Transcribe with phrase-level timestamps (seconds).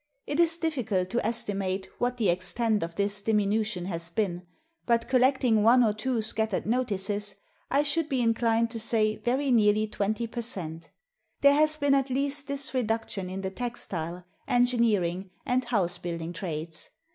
[0.25, 4.47] It is difficult to estimate what the extent of this diminution has been,
[4.87, 7.35] but collecting one or two scattered notices
[7.69, 10.89] I should be inclined to say very nearly 20 per cent.
[11.41, 16.89] There has been at least this reduction in the textile, engineering, and house building trades.